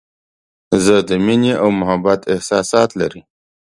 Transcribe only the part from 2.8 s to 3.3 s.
لري.